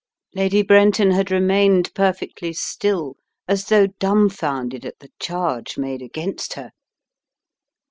[0.33, 3.13] Lady Brenton had remained perfectly stih,
[3.47, 6.71] as though dumbfounded at the charge made against her.